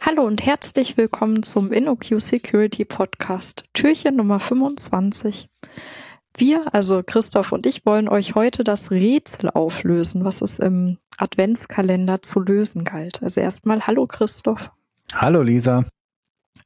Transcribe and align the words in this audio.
Hallo 0.00 0.26
und 0.26 0.44
herzlich 0.44 0.96
willkommen 0.96 1.42
zum 1.42 1.72
InnoQ 1.72 2.20
Security 2.20 2.84
Podcast, 2.84 3.64
Türchen 3.74 4.16
Nummer 4.16 4.40
25. 4.40 5.48
Wir, 6.36 6.74
also 6.74 7.02
Christoph 7.04 7.52
und 7.52 7.64
ich, 7.64 7.86
wollen 7.86 8.08
euch 8.08 8.34
heute 8.34 8.64
das 8.64 8.90
Rätsel 8.90 9.50
auflösen, 9.50 10.24
was 10.24 10.42
es 10.42 10.58
im 10.58 10.98
Adventskalender 11.16 12.22
zu 12.22 12.40
lösen 12.40 12.84
galt. 12.84 13.22
Also 13.22 13.40
erstmal 13.40 13.86
Hallo 13.86 14.06
Christoph. 14.06 14.70
Hallo 15.14 15.42
Lisa. 15.42 15.84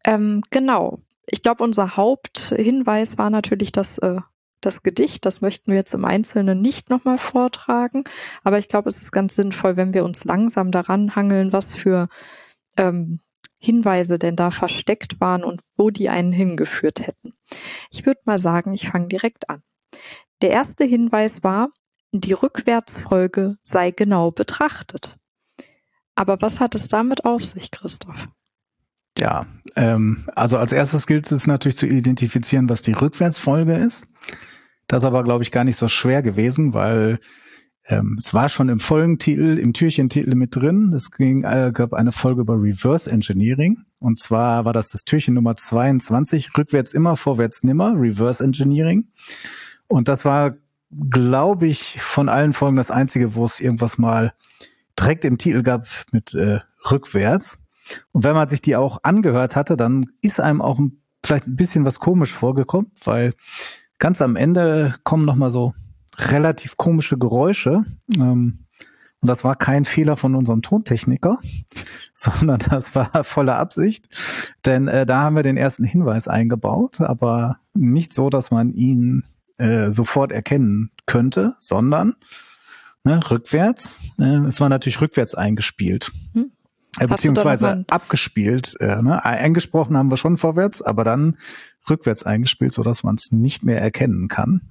Ähm, 0.05 0.43
genau. 0.51 1.01
Ich 1.27 1.43
glaube, 1.43 1.65
unser 1.65 1.97
Haupthinweis 1.97 3.19
war 3.19 3.31
natürlich 3.31 3.73
das, 3.73 3.99
äh, 3.99 4.21
das 4.67 4.83
Gedicht. 4.83 5.25
Das 5.27 5.41
möchten 5.41 5.71
wir 5.71 5.79
jetzt 5.79 5.95
im 5.95 6.05
Einzelnen 6.05 6.61
nicht 6.61 6.91
nochmal 6.91 7.19
vortragen. 7.19 8.05
Aber 8.43 8.59
ich 8.59 8.69
glaube, 8.69 8.89
es 8.89 9.01
ist 9.01 9.13
ganz 9.13 9.35
sinnvoll, 9.35 9.77
wenn 9.77 9.95
wir 9.95 10.05
uns 10.05 10.25
langsam 10.25 10.71
daran 10.71 11.17
hangeln, 11.17 11.53
was 11.53 11.73
für 11.73 12.09
ähm, 12.77 13.21
Hinweise 13.59 14.19
denn 14.19 14.37
da 14.37 14.51
versteckt 14.51 15.21
waren 15.21 15.43
und 15.43 15.61
wo 15.77 15.91
die 15.91 16.09
einen 16.09 16.33
hingeführt 16.33 17.07
hätten. 17.07 17.33
Ich 17.91 18.05
würde 18.07 18.21
mal 18.25 18.39
sagen, 18.39 18.75
ich 18.75 18.89
fange 18.89 19.09
direkt 19.09 19.49
an. 19.49 19.63
Der 20.43 20.51
erste 20.51 20.85
Hinweis 20.85 21.43
war, 21.43 21.71
die 22.13 22.33
Rückwärtsfolge 22.33 23.57
sei 23.63 23.91
genau 23.91 24.31
betrachtet. 24.31 25.17
Aber 26.15 26.41
was 26.41 26.61
hat 26.61 26.75
es 26.75 26.89
damit 26.89 27.25
auf 27.25 27.45
sich, 27.45 27.71
Christoph? 27.71 28.29
Ja, 29.19 29.47
ähm, 29.77 30.29
also 30.35 30.59
als 30.59 30.73
erstes 30.73 31.07
gilt 31.07 31.31
es 31.31 31.47
natürlich 31.47 31.77
zu 31.77 31.87
identifizieren, 31.87 32.69
was 32.69 32.83
die 32.83 32.93
Rückwärtsfolge 32.93 33.75
ist. 33.75 34.09
Das 34.95 35.03
ist 35.03 35.09
aber, 35.09 35.25
glaube 35.25 35.43
ich, 35.43 35.51
gar 35.51 35.65
nicht 35.65 35.77
so 35.77 35.89
schwer 35.89 36.23
gewesen, 36.23 36.73
weil 36.73 37.19
ähm, 37.89 38.15
es 38.17 38.33
war 38.33 38.49
schon 38.49 38.69
im 38.69 38.79
Folgentitel, 38.79 39.59
im 39.59 39.73
Türchentitel 39.73 40.37
mit 40.37 40.55
drin. 40.55 40.93
Es 40.95 41.11
ging, 41.11 41.43
äh, 41.43 41.73
gab 41.75 41.95
eine 41.95 42.13
Folge 42.13 42.43
über 42.43 42.55
Reverse 42.55 43.11
Engineering. 43.11 43.79
Und 43.99 44.21
zwar 44.21 44.65
war 44.65 44.73
das 44.73 44.91
das 44.91 45.03
Türchen 45.03 45.35
Nummer 45.35 45.57
22, 45.57 46.57
rückwärts 46.57 46.95
immer, 46.95 47.17
vorwärts 47.17 47.65
nimmer, 47.65 47.95
Reverse 47.97 48.45
Engineering. 48.45 49.09
Und 49.89 50.07
das 50.07 50.25
war, 50.25 50.55
glaube 51.11 51.67
ich, 51.67 52.01
von 52.01 52.29
allen 52.29 52.53
Folgen 52.53 52.77
das 52.77 52.93
einzige, 52.93 53.35
wo 53.35 53.47
es 53.47 53.59
irgendwas 53.59 53.99
mal 53.99 54.33
direkt 54.97 55.25
im 55.25 55.39
Titel 55.39 55.63
gab 55.63 55.89
mit 56.13 56.35
äh, 56.35 56.61
rückwärts. 56.89 57.59
Und 58.13 58.23
wenn 58.23 58.35
man 58.35 58.47
sich 58.47 58.63
die 58.63 58.77
auch 58.77 59.01
angehört 59.03 59.57
hatte, 59.57 59.77
dann 59.77 60.07
ist 60.23 60.39
einem 60.39 60.63
auch 60.63 60.79
vielleicht 61.27 61.49
ein 61.49 61.57
bisschen 61.57 61.85
was 61.85 61.99
komisch 61.99 62.33
vorgekommen, 62.33 62.93
weil 63.03 63.35
ganz 64.05 64.21
am 64.21 64.37
Ende 64.37 64.97
kommen 65.03 65.25
noch 65.25 65.35
mal 65.35 65.49
so 65.49 65.73
relativ 66.19 66.77
komische 66.77 67.17
Geräusche. 67.17 67.87
Ähm, 68.15 68.67
und 69.23 69.29
das 69.29 69.45
war 69.45 69.57
kein 69.57 69.87
Fehler 69.87 70.19
von 70.19 70.35
unserem 70.35 70.61
Tontechniker, 70.61 71.39
sondern 72.15 72.59
das 72.69 72.95
war 72.95 73.25
volle 73.25 73.55
Absicht. 73.55 74.11
Denn 74.67 74.89
äh, 74.89 75.07
da 75.07 75.21
haben 75.21 75.37
wir 75.37 75.43
den 75.43 75.57
ersten 75.57 75.85
Hinweis 75.85 76.29
eingebaut, 76.29 77.01
aber 77.01 77.57
nicht 77.73 78.13
so, 78.13 78.29
dass 78.29 78.51
man 78.51 78.75
ihn 78.75 79.25
äh, 79.57 79.91
sofort 79.91 80.33
erkennen 80.33 80.91
könnte, 81.07 81.55
sondern 81.59 82.15
ne, 83.05 83.19
rückwärts. 83.31 84.03
Äh, 84.19 84.45
es 84.45 84.61
war 84.61 84.69
natürlich 84.69 85.01
rückwärts 85.01 85.35
eingespielt. 85.35 86.13
Hm. 86.35 86.53
Äh, 87.01 87.09
beziehungsweise 87.09 87.87
abgespielt. 87.89 88.75
Äh, 88.81 89.01
ne? 89.01 89.25
Eingesprochen 89.25 89.97
haben 89.97 90.11
wir 90.11 90.19
schon 90.19 90.37
vorwärts, 90.37 90.83
aber 90.83 91.05
dann 91.05 91.39
rückwärts 91.89 92.25
eingespielt, 92.25 92.73
so 92.73 92.83
dass 92.83 93.03
man 93.03 93.17
es 93.17 93.33
nicht 93.33 93.65
mehr 93.65 93.81
erkennen 93.81 94.29
kann. 94.29 94.63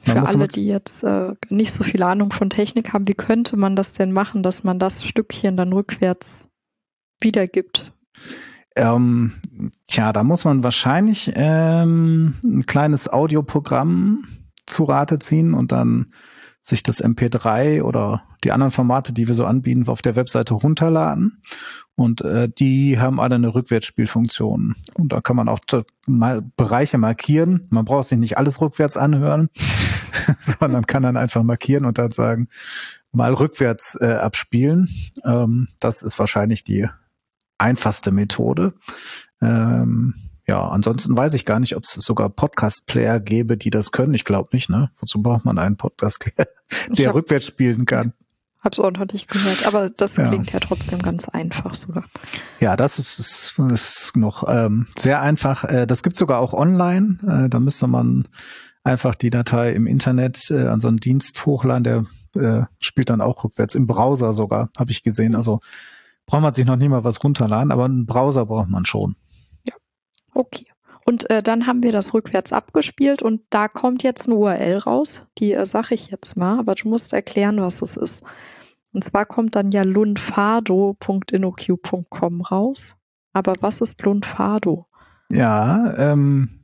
Für 0.00 0.22
alle, 0.22 0.48
die 0.48 0.64
jetzt 0.64 1.04
äh, 1.04 1.34
nicht 1.50 1.72
so 1.72 1.84
viel 1.84 2.02
Ahnung 2.02 2.32
von 2.32 2.50
Technik 2.50 2.92
haben, 2.92 3.06
wie 3.06 3.14
könnte 3.14 3.56
man 3.56 3.76
das 3.76 3.92
denn 3.92 4.12
machen, 4.12 4.42
dass 4.42 4.64
man 4.64 4.78
das 4.78 5.04
Stückchen 5.04 5.56
dann 5.56 5.72
rückwärts 5.72 6.48
wiedergibt? 7.20 7.92
Ähm, 8.74 9.32
tja, 9.86 10.12
da 10.12 10.24
muss 10.24 10.44
man 10.44 10.64
wahrscheinlich 10.64 11.32
ähm, 11.34 12.34
ein 12.42 12.64
kleines 12.64 13.12
Audioprogramm 13.12 14.24
zu 14.66 14.84
Rate 14.84 15.18
ziehen 15.18 15.52
und 15.52 15.72
dann 15.72 16.06
sich 16.62 16.82
das 16.82 17.02
MP3 17.02 17.82
oder 17.82 18.22
die 18.44 18.52
anderen 18.52 18.70
Formate, 18.70 19.12
die 19.12 19.26
wir 19.26 19.34
so 19.34 19.44
anbieten, 19.44 19.88
auf 19.88 20.02
der 20.02 20.16
Webseite 20.16 20.54
runterladen. 20.54 21.42
Und 21.94 22.22
äh, 22.22 22.48
die 22.48 22.98
haben 22.98 23.20
alle 23.20 23.34
eine 23.34 23.54
Rückwärtsspielfunktion. 23.54 24.74
Und 24.94 25.12
da 25.12 25.20
kann 25.20 25.36
man 25.36 25.48
auch 25.48 25.60
mal 26.06 26.42
Bereiche 26.56 26.98
markieren. 26.98 27.66
Man 27.70 27.84
braucht 27.84 28.08
sich 28.08 28.18
nicht 28.18 28.38
alles 28.38 28.60
rückwärts 28.60 28.96
anhören, 28.96 29.50
sondern 30.40 30.86
kann 30.86 31.02
dann 31.02 31.16
einfach 31.16 31.42
markieren 31.42 31.84
und 31.84 31.98
dann 31.98 32.12
sagen, 32.12 32.48
mal 33.12 33.34
rückwärts 33.34 33.98
äh, 34.00 34.14
abspielen. 34.14 34.88
Ähm, 35.24 35.68
das 35.80 36.02
ist 36.02 36.18
wahrscheinlich 36.18 36.64
die 36.64 36.88
einfachste 37.58 38.10
Methode. 38.10 38.74
Ähm, 39.40 40.14
ja, 40.46 40.68
ansonsten 40.68 41.16
weiß 41.16 41.34
ich 41.34 41.44
gar 41.44 41.60
nicht, 41.60 41.76
ob 41.76 41.84
es 41.84 41.92
sogar 41.92 42.28
Podcast-Player 42.28 43.20
gäbe, 43.20 43.56
die 43.56 43.70
das 43.70 43.92
können. 43.92 44.14
Ich 44.14 44.24
glaube 44.24 44.50
nicht, 44.52 44.68
ne? 44.68 44.90
Wozu 44.98 45.22
braucht 45.22 45.44
man 45.44 45.58
einen 45.58 45.76
Podcast-Player, 45.76 46.46
der 46.88 47.08
hab, 47.08 47.14
rückwärts 47.14 47.46
spielen 47.46 47.86
kann? 47.86 48.12
Hab's 48.60 48.80
auch 48.80 48.90
noch 48.90 49.06
nicht 49.12 49.28
gehört, 49.28 49.66
aber 49.66 49.90
das 49.90 50.16
ja. 50.16 50.28
klingt 50.28 50.52
ja 50.52 50.60
trotzdem 50.60 51.00
ganz 51.00 51.28
einfach 51.28 51.74
sogar. 51.74 52.04
Ja, 52.60 52.76
das 52.76 52.98
ist, 52.98 53.58
ist 53.58 54.16
noch 54.16 54.44
ähm, 54.48 54.86
sehr 54.96 55.20
einfach. 55.20 55.64
Äh, 55.64 55.86
das 55.86 56.02
gibt's 56.02 56.18
sogar 56.18 56.40
auch 56.40 56.52
online. 56.52 57.18
Äh, 57.22 57.48
da 57.48 57.60
müsste 57.60 57.86
man 57.86 58.28
einfach 58.84 59.14
die 59.14 59.30
Datei 59.30 59.72
im 59.72 59.86
Internet 59.86 60.50
äh, 60.50 60.66
an 60.66 60.80
so 60.80 60.88
einen 60.88 60.98
Dienst 60.98 61.46
hochladen, 61.46 61.84
der 61.84 62.06
äh, 62.34 62.66
spielt 62.78 63.10
dann 63.10 63.20
auch 63.20 63.44
rückwärts, 63.44 63.74
im 63.74 63.86
Browser 63.86 64.32
sogar, 64.32 64.70
habe 64.78 64.90
ich 64.90 65.02
gesehen. 65.02 65.34
Also 65.36 65.60
braucht 66.26 66.42
man 66.42 66.54
sich 66.54 66.64
noch 66.64 66.76
nie 66.76 66.88
mal 66.88 67.04
was 67.04 67.22
runterladen, 67.22 67.72
aber 67.72 67.84
einen 67.84 68.06
Browser 68.06 68.46
braucht 68.46 68.68
man 68.68 68.84
schon. 68.84 69.16
Okay. 70.34 70.66
Und 71.04 71.28
äh, 71.30 71.42
dann 71.42 71.66
haben 71.66 71.82
wir 71.82 71.90
das 71.90 72.14
rückwärts 72.14 72.52
abgespielt 72.52 73.22
und 73.22 73.42
da 73.50 73.66
kommt 73.68 74.04
jetzt 74.04 74.28
eine 74.28 74.36
URL 74.36 74.78
raus. 74.78 75.24
Die 75.38 75.52
äh, 75.52 75.66
sage 75.66 75.94
ich 75.94 76.10
jetzt 76.10 76.36
mal, 76.36 76.58
aber 76.58 76.74
du 76.76 76.88
musst 76.88 77.12
erklären, 77.12 77.60
was 77.60 77.82
es 77.82 77.96
ist. 77.96 78.22
Und 78.92 79.02
zwar 79.02 79.26
kommt 79.26 79.56
dann 79.56 79.72
ja 79.72 79.82
lunfado.inoq.com 79.82 82.40
raus. 82.42 82.94
Aber 83.32 83.54
was 83.60 83.80
ist 83.80 84.00
Lunfado? 84.02 84.86
Ja, 85.30 85.94
ähm, 85.96 86.60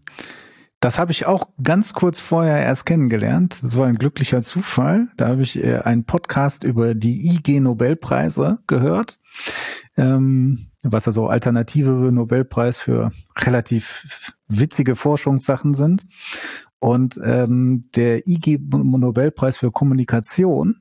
das 0.81 0.99
habe 0.99 1.11
ich 1.11 1.27
auch 1.27 1.49
ganz 1.63 1.95
kurz 1.95 2.21
vorher 2.21 2.63
erst 2.63 2.87
kennengelernt. 2.87 3.61
Das 3.63 3.77
war 3.77 3.87
ein 3.87 3.97
glücklicher 3.97 4.43
Zufall. 4.43 5.09
Da 5.17 5.29
habe 5.29 5.43
ich 5.43 5.63
äh, 5.63 5.79
einen 5.79 6.05
Podcast 6.05 6.63
über 6.63 6.95
die 6.95 7.35
IG 7.35 7.61
Nobelpreise 7.61 8.59
gehört. 8.67 9.19
Ähm, 9.97 10.68
was 10.83 11.07
also 11.07 11.27
alternative 11.27 11.91
Nobelpreis 11.91 12.79
für 12.79 13.11
relativ 13.37 14.35
witzige 14.49 14.95
Forschungssachen 14.97 15.75
sind. 15.75 16.07
Und 16.81 17.19
ähm, 17.25 17.89
der 17.97 18.29
IG 18.29 18.61
Nobelpreis 18.71 19.57
für 19.57 19.73
Kommunikation, 19.73 20.77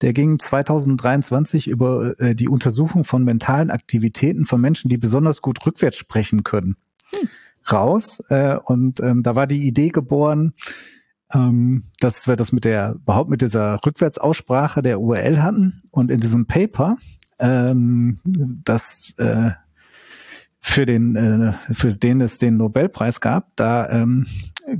der 0.00 0.14
ging 0.14 0.38
2023 0.38 1.68
über 1.68 2.18
äh, 2.18 2.34
die 2.34 2.48
Untersuchung 2.48 3.04
von 3.04 3.22
mentalen 3.22 3.70
Aktivitäten 3.70 4.46
von 4.46 4.60
Menschen, 4.62 4.88
die 4.88 4.96
besonders 4.96 5.42
gut 5.42 5.64
rückwärts 5.66 5.98
sprechen 5.98 6.42
können, 6.42 6.76
hm. 7.10 7.28
raus. 7.70 8.22
Äh, 8.30 8.56
und 8.64 9.00
ähm, 9.00 9.22
da 9.22 9.34
war 9.36 9.46
die 9.46 9.66
Idee 9.66 9.90
geboren, 9.90 10.54
ähm, 11.34 11.84
dass 12.00 12.26
wir 12.26 12.36
das 12.36 12.52
mit 12.52 12.64
der 12.64 12.94
überhaupt 12.94 13.28
mit 13.28 13.42
dieser 13.42 13.78
Rückwärtsaussprache 13.84 14.80
der 14.80 15.00
URL 15.00 15.42
hatten. 15.42 15.82
Und 15.90 16.10
in 16.10 16.20
diesem 16.20 16.46
Paper 16.46 16.96
ähm, 17.38 18.18
das 18.24 19.14
äh, 19.18 19.50
für 20.58 20.86
den 20.86 21.16
äh, 21.16 21.54
für 21.72 21.88
den 21.88 22.20
es 22.20 22.38
den 22.38 22.56
Nobelpreis 22.56 23.20
gab, 23.20 23.54
da 23.56 23.88
ähm, 23.90 24.26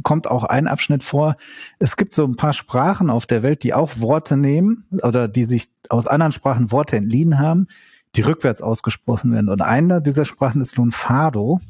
kommt 0.03 0.29
auch 0.29 0.45
ein 0.45 0.69
Abschnitt 0.69 1.03
vor. 1.03 1.37
Es 1.79 1.97
gibt 1.97 2.15
so 2.15 2.25
ein 2.25 2.37
paar 2.37 2.53
Sprachen 2.53 3.11
auf 3.11 3.27
der 3.27 3.43
Welt, 3.43 3.65
die 3.65 3.75
auch 3.75 3.99
Worte 3.99 4.37
nehmen 4.37 4.85
oder 5.03 5.27
die 5.29 5.45
sich 5.45 5.71
aus 5.89 6.07
anderen 6.07 6.33
Sprachen 6.33 6.71
Worte 6.71 6.97
entliehen 6.97 7.39
haben, 7.39 7.67
die 8.15 8.23
rückwärts 8.23 8.63
ausgesprochen 8.63 9.33
werden. 9.33 9.49
Und 9.49 9.61
einer 9.61 10.01
dieser 10.01 10.25
Sprachen 10.25 10.61
ist 10.61 10.77
Lunfardo. 10.77 11.61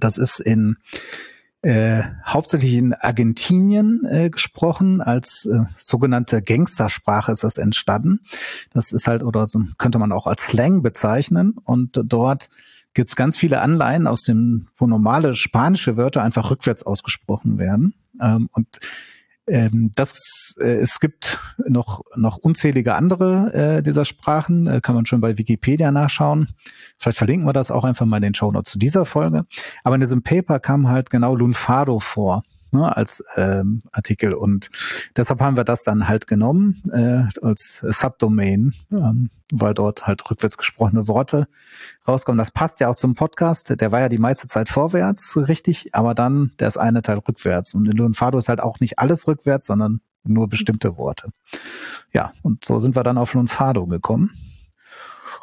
Das 0.00 0.18
ist 0.18 0.40
in 0.40 0.76
äh, 1.66 2.04
hauptsächlich 2.24 2.74
in 2.74 2.94
Argentinien 2.94 4.06
äh, 4.08 4.30
gesprochen, 4.30 5.00
als 5.00 5.46
äh, 5.46 5.64
sogenannte 5.76 6.40
Gangstersprache 6.40 7.32
ist 7.32 7.42
das 7.42 7.58
entstanden. 7.58 8.20
Das 8.72 8.92
ist 8.92 9.08
halt, 9.08 9.24
oder 9.24 9.48
so 9.48 9.62
könnte 9.76 9.98
man 9.98 10.12
auch 10.12 10.28
als 10.28 10.46
Slang 10.46 10.82
bezeichnen. 10.82 11.56
Und 11.64 12.00
dort 12.04 12.50
gibt's 12.94 13.16
ganz 13.16 13.36
viele 13.36 13.62
Anleihen 13.62 14.06
aus 14.06 14.22
dem, 14.22 14.68
wo 14.76 14.86
normale 14.86 15.34
spanische 15.34 15.96
Wörter 15.96 16.22
einfach 16.22 16.52
rückwärts 16.52 16.84
ausgesprochen 16.84 17.58
werden. 17.58 17.94
Ähm, 18.22 18.48
und 18.52 18.78
ähm, 19.46 19.92
das, 19.94 20.56
äh, 20.60 20.74
es 20.76 21.00
gibt 21.00 21.38
noch, 21.66 22.02
noch 22.16 22.38
unzählige 22.38 22.94
andere 22.94 23.52
äh, 23.78 23.82
dieser 23.82 24.04
Sprachen, 24.04 24.66
äh, 24.66 24.80
kann 24.80 24.94
man 24.94 25.06
schon 25.06 25.20
bei 25.20 25.38
Wikipedia 25.38 25.90
nachschauen. 25.92 26.48
Vielleicht 26.98 27.18
verlinken 27.18 27.46
wir 27.46 27.52
das 27.52 27.70
auch 27.70 27.84
einfach 27.84 28.06
mal 28.06 28.16
in 28.16 28.22
den 28.22 28.34
Show 28.34 28.50
Notes 28.50 28.72
zu 28.72 28.78
dieser 28.78 29.04
Folge. 29.04 29.44
Aber 29.84 29.94
in 29.94 30.00
diesem 30.00 30.22
Paper 30.22 30.58
kam 30.58 30.88
halt 30.88 31.10
genau 31.10 31.34
Lunfardo 31.34 32.00
vor. 32.00 32.42
Ne, 32.76 32.96
als 32.96 33.24
ähm, 33.36 33.82
Artikel. 33.92 34.32
Und 34.32 34.70
deshalb 35.16 35.40
haben 35.40 35.56
wir 35.56 35.64
das 35.64 35.82
dann 35.82 36.08
halt 36.08 36.26
genommen 36.26 36.82
äh, 36.92 37.24
als 37.44 37.80
Subdomain, 37.82 38.74
ähm, 38.92 39.30
weil 39.52 39.74
dort 39.74 40.06
halt 40.06 40.28
rückwärts 40.30 40.56
gesprochene 40.56 41.08
Worte 41.08 41.48
rauskommen. 42.06 42.38
Das 42.38 42.50
passt 42.50 42.80
ja 42.80 42.88
auch 42.88 42.96
zum 42.96 43.14
Podcast. 43.14 43.80
Der 43.80 43.92
war 43.92 44.00
ja 44.00 44.08
die 44.08 44.18
meiste 44.18 44.48
Zeit 44.48 44.68
vorwärts, 44.68 45.36
richtig, 45.36 45.94
aber 45.94 46.14
dann 46.14 46.52
der 46.58 46.68
ist 46.68 46.76
eine 46.76 47.02
Teil 47.02 47.18
rückwärts. 47.18 47.74
Und 47.74 47.86
in 47.86 47.96
Lunfado 47.96 48.38
ist 48.38 48.48
halt 48.48 48.60
auch 48.60 48.80
nicht 48.80 48.98
alles 48.98 49.26
rückwärts, 49.26 49.66
sondern 49.66 50.00
nur 50.24 50.48
bestimmte 50.48 50.96
Worte. 50.96 51.30
Ja, 52.12 52.32
und 52.42 52.64
so 52.64 52.78
sind 52.78 52.96
wir 52.96 53.02
dann 53.02 53.18
auf 53.18 53.34
Lunfado 53.34 53.86
gekommen. 53.86 54.32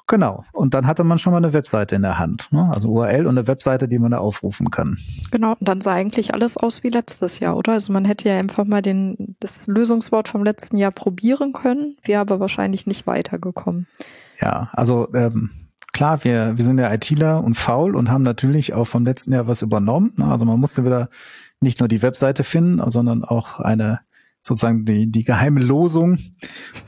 Genau. 0.07 0.43
Und 0.51 0.73
dann 0.73 0.87
hatte 0.87 1.03
man 1.03 1.19
schon 1.19 1.31
mal 1.31 1.37
eine 1.37 1.53
Webseite 1.53 1.95
in 1.95 2.01
der 2.01 2.19
Hand. 2.19 2.47
Ne? 2.51 2.69
Also 2.73 2.89
URL 2.89 3.25
und 3.25 3.37
eine 3.37 3.47
Webseite, 3.47 3.87
die 3.87 3.99
man 3.99 4.11
da 4.11 4.17
aufrufen 4.17 4.69
kann. 4.69 4.97
Genau. 5.31 5.51
Und 5.59 5.67
dann 5.67 5.81
sah 5.81 5.93
eigentlich 5.93 6.33
alles 6.33 6.57
aus 6.57 6.83
wie 6.83 6.89
letztes 6.89 7.39
Jahr, 7.39 7.55
oder? 7.55 7.73
Also 7.73 7.93
man 7.93 8.05
hätte 8.05 8.29
ja 8.29 8.37
einfach 8.37 8.65
mal 8.65 8.81
den, 8.81 9.35
das 9.39 9.67
Lösungswort 9.67 10.27
vom 10.27 10.43
letzten 10.43 10.77
Jahr 10.77 10.91
probieren 10.91 11.53
können, 11.53 11.97
wäre 12.03 12.21
aber 12.21 12.39
wahrscheinlich 12.39 12.87
nicht 12.87 13.07
weitergekommen. 13.07 13.87
Ja, 14.39 14.69
also 14.73 15.07
ähm, 15.13 15.51
klar, 15.93 16.23
wir, 16.23 16.57
wir 16.57 16.65
sind 16.65 16.79
ja 16.79 16.93
ITler 16.93 17.43
und 17.43 17.55
faul 17.55 17.95
und 17.95 18.11
haben 18.11 18.23
natürlich 18.23 18.73
auch 18.73 18.85
vom 18.85 19.05
letzten 19.05 19.33
Jahr 19.33 19.47
was 19.47 19.61
übernommen. 19.61 20.13
Ne? 20.17 20.25
Also 20.25 20.45
man 20.45 20.59
musste 20.59 20.83
wieder 20.85 21.09
nicht 21.61 21.79
nur 21.79 21.87
die 21.87 22.01
Webseite 22.01 22.43
finden, 22.43 22.81
sondern 22.89 23.23
auch 23.23 23.59
eine 23.59 23.99
sozusagen 24.43 24.85
die, 24.85 25.09
die 25.09 25.23
geheime 25.23 25.61
Losung 25.61 26.19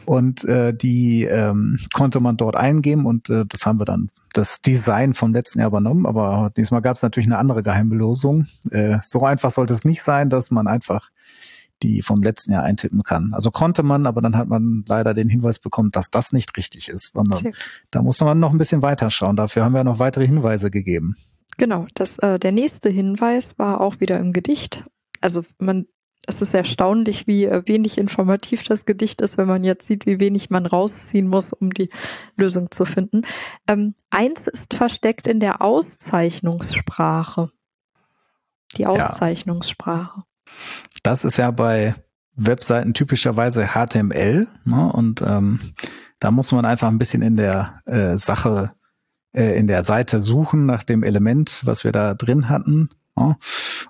und 0.06 0.44
äh, 0.44 0.74
die 0.76 1.24
ähm, 1.24 1.80
konnte 1.94 2.20
man 2.20 2.38
dort 2.38 2.56
eingeben 2.56 3.06
und 3.06 3.30
äh, 3.30 3.46
das 3.48 3.66
haben 3.66 3.80
wir 3.80 3.86
dann 3.86 4.12
das 4.34 4.62
Design 4.62 5.14
vom 5.14 5.34
letzten 5.34 5.60
Jahr 5.60 5.70
übernommen, 5.70 6.06
aber 6.06 6.52
diesmal 6.56 6.82
gab 6.82 6.98
es 6.98 7.02
natürlich 7.02 7.28
eine 7.28 7.38
andere 7.38 7.64
geheime 7.64 7.96
Losung. 7.96 8.48
Äh, 8.70 9.00
so 9.02 9.24
einfach 9.24 9.52
sollte 9.52 9.74
es 9.74 9.86
nicht 9.86 10.04
sein, 10.04 10.30
dass 10.30 10.52
man 10.52 10.68
einfach 10.68 11.10
die 11.82 12.02
vom 12.02 12.22
letzten 12.22 12.52
Jahr 12.52 12.64
eintippen 12.64 13.04
kann. 13.04 13.34
Also 13.34 13.52
konnte 13.52 13.84
man, 13.84 14.06
aber 14.06 14.22
dann 14.22 14.36
hat 14.36 14.48
man 14.48 14.84
leider 14.88 15.14
den 15.14 15.30
Hinweis 15.30 15.60
bekommen, 15.60 15.92
dass 15.92 16.10
das 16.10 16.34
nicht 16.34 16.56
richtig 16.58 16.90
ist, 16.90 17.14
sondern 17.14 17.54
da 17.92 18.02
muss 18.02 18.20
man 18.22 18.40
noch 18.40 18.52
ein 18.52 18.58
bisschen 18.58 18.82
weiter 18.82 19.10
schauen. 19.10 19.36
Dafür 19.36 19.64
haben 19.64 19.74
wir 19.74 19.84
noch 19.84 20.00
weitere 20.00 20.26
Hinweise 20.26 20.72
gegeben. 20.72 21.16
Genau, 21.58 21.88
das, 21.94 22.18
äh, 22.20 22.40
der 22.40 22.52
nächste 22.52 22.90
Hinweis 22.90 23.58
war 23.58 23.80
auch 23.80 24.00
wieder 24.02 24.20
im 24.20 24.34
Gedicht. 24.34 24.84
Also 25.22 25.46
man 25.58 25.86
es 26.28 26.42
ist 26.42 26.54
erstaunlich, 26.54 27.28
wie 27.28 27.46
äh, 27.46 27.64
wenig 27.66 27.98
informativ 27.98 28.64
das 28.64 28.86
Gedicht 28.86 29.22
ist, 29.22 29.38
wenn 29.38 29.48
man 29.48 29.64
jetzt 29.64 29.88
sieht, 29.88 30.06
wie 30.06 30.20
wenig 30.20 30.50
man 30.50 30.66
rausziehen 30.66 31.28
muss, 31.28 31.54
um 31.54 31.72
die 31.72 31.90
Lösung 32.36 32.72
zu 32.72 32.86
finden. 32.86 33.24
Ähm, 33.68 33.94
eins 34.10 34.48
ist 34.48 34.74
versteckt 34.74 35.28
in 35.28 35.40
der 35.40 35.62
Auszeichnungssprache. 35.62 37.52
Die 38.78 38.86
Auszeichnungssprache. 38.86 40.20
Ja. 40.20 40.26
Das 41.04 41.24
ist 41.24 41.38
ja 41.38 41.52
bei 41.52 41.96
Webseiten 42.36 42.94
typischerweise 42.94 43.68
HTML. 43.68 44.48
Ne? 44.66 44.92
Und 44.92 45.22
ähm, 45.22 45.60
da 46.20 46.32
muss 46.32 46.52
man 46.52 46.66
einfach 46.66 46.88
ein 46.88 46.98
bisschen 46.98 47.22
in 47.22 47.38
der 47.38 47.82
äh, 47.86 48.18
Sache, 48.18 48.72
äh, 49.34 49.58
in 49.58 49.68
der 49.68 49.84
Seite 49.84 50.20
suchen 50.20 50.66
nach 50.66 50.84
dem 50.84 51.04
Element, 51.04 51.62
was 51.64 51.84
wir 51.84 51.92
da 51.92 52.14
drin 52.14 52.50
hatten. 52.50 52.90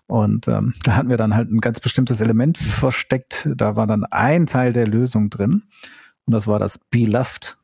Und 0.07 0.48
ähm, 0.48 0.74
da 0.84 0.96
hatten 0.96 1.10
wir 1.10 1.18
dann 1.18 1.36
halt 1.36 1.52
ein 1.52 1.62
ganz 1.62 1.80
bestimmtes 1.80 2.22
Element 2.22 2.57
versteckt. 2.57 3.48
Da 3.56 3.75
war 3.75 3.88
dann 3.88 4.04
ein 4.06 4.46
Teil 4.46 4.74
der 4.74 4.88
Lösung 4.88 5.30
drin. 5.30 5.63
Und 6.25 6.34
das 6.34 6.48
war 6.48 6.60
das 6.60 6.80
Beloved 6.90 7.57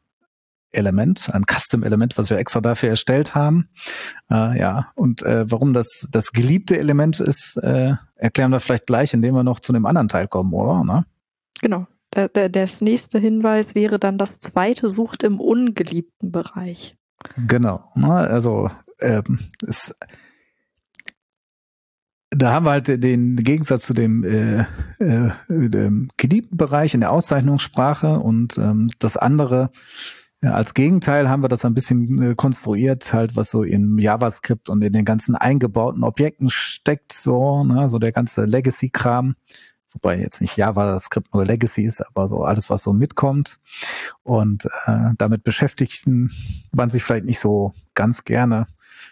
Element, 0.72 1.30
ein 1.34 1.44
Custom-Element, 1.44 2.18
was 2.18 2.30
wir 2.30 2.38
extra 2.38 2.62
dafür 2.62 2.90
erstellt 2.90 3.36
haben. 3.36 3.70
Äh, 4.30 4.60
ja, 4.60 4.92
und 4.96 5.22
äh, 5.24 5.50
warum 5.52 5.74
das 5.74 6.08
das 6.12 6.32
geliebte 6.32 6.78
Element 6.80 7.20
ist, 7.20 7.58
äh, 7.58 7.96
erklären 8.16 8.52
wir 8.52 8.60
vielleicht 8.60 8.88
gleich, 8.88 9.14
indem 9.14 9.36
wir 9.36 9.44
noch 9.44 9.60
zu 9.60 9.74
dem 9.74 9.86
anderen 9.86 10.08
Teil 10.08 10.28
kommen, 10.28 10.54
oder? 10.54 10.84
Na? 10.86 11.06
Genau. 11.62 11.88
Der, 12.14 12.28
der, 12.28 12.50
das 12.50 12.82
nächste 12.82 13.20
Hinweis 13.20 13.76
wäre 13.76 14.00
dann 14.00 14.18
das 14.18 14.40
zweite 14.40 14.90
sucht 14.90 15.24
im 15.24 15.40
ungeliebten 15.40 16.32
Bereich. 16.32 16.98
Genau. 17.48 17.90
Ne? 17.96 18.12
Also 18.12 18.70
ähm, 19.00 19.40
es 19.66 19.96
da 22.32 22.54
haben 22.54 22.66
wir 22.66 22.72
halt 22.72 22.88
den 22.88 23.36
Gegensatz 23.36 23.86
zu 23.86 23.94
dem, 23.94 24.24
äh, 24.24 24.62
äh, 25.00 25.32
dem 25.50 26.10
geliebten 26.18 26.58
Bereich 26.58 26.94
in 26.94 27.02
der 27.02 27.12
Auszeichnungssprache 27.12 28.20
und 28.20 28.58
ähm, 28.58 28.90
das 29.00 29.18
andere 29.18 29.70
ja, 30.44 30.54
als 30.54 30.74
Gegenteil 30.74 31.30
haben 31.30 31.44
wir 31.44 31.50
das 31.50 31.66
ein 31.66 31.76
bisschen 31.76 32.32
äh, 32.32 32.36
konstruiert, 32.36 33.14
halt 33.14 33.36
was 33.36 33.52
so 33.52 33.62
in 33.62 34.00
JavaScript 34.00 34.70
und 34.70 34.82
in 34.82 34.92
den 34.92 35.06
ganzen 35.06 35.36
eingebauten 35.36 36.04
Objekten 36.04 36.50
steckt, 36.50 37.14
so, 37.14 37.64
ne, 37.64 37.90
so 37.90 38.00
der 38.00 38.12
ganze 38.12 38.46
Legacy-Kram, 38.46 39.36
wobei 39.94 40.18
jetzt 40.20 40.42
nicht 40.42 40.58
JavaScript 40.58 41.32
nur 41.32 41.46
Legacy 41.46 41.84
ist, 41.84 42.02
aber 42.02 42.28
so 42.28 42.44
alles, 42.44 42.72
was 42.72 42.82
so 42.82 42.92
mitkommt. 42.92 43.60
Und 44.24 44.66
äh, 44.86 45.12
damit 45.16 45.44
beschäftigt 45.44 46.08
man 46.08 46.90
sich 46.90 47.04
vielleicht 47.04 47.26
nicht 47.26 47.40
so 47.40 47.74
ganz 47.94 48.24
gerne. 48.24 48.66